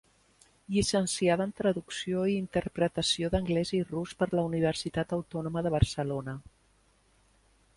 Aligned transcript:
Llicenciada 0.75 1.43
en 1.49 1.51
Traducció 1.59 2.23
i 2.31 2.37
Interpretació 2.37 3.29
d'anglès 3.35 3.73
i 3.81 3.83
rus 3.91 4.15
per 4.23 4.29
la 4.35 4.47
Universitat 4.49 5.15
Autònoma 5.19 5.65
de 5.69 5.75
Barcelona. 5.77 6.35